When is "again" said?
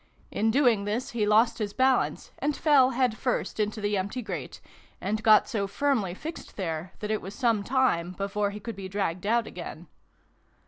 9.45-9.85